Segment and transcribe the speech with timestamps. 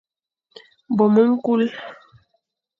[0.95, 1.61] Bôm ñkul.